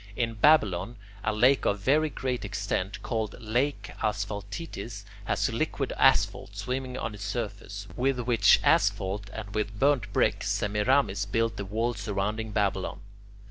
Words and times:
In 0.15 0.33
Babylon, 0.33 0.95
a 1.23 1.31
lake 1.31 1.63
of 1.65 1.77
very 1.77 2.09
great 2.09 2.43
extent, 2.43 3.03
called 3.03 3.39
Lake 3.39 3.91
Asphaltitis, 4.01 5.05
has 5.25 5.53
liquid 5.53 5.93
asphalt 5.95 6.55
swimming 6.55 6.97
on 6.97 7.13
its 7.13 7.23
surface, 7.23 7.85
with 7.95 8.17
which 8.21 8.59
asphalt 8.63 9.29
and 9.31 9.53
with 9.53 9.77
burnt 9.79 10.11
brick 10.11 10.41
Semiramis 10.41 11.25
built 11.27 11.55
the 11.57 11.65
wall 11.65 11.93
surrounding 11.93 12.49
Babylon. 12.49 13.01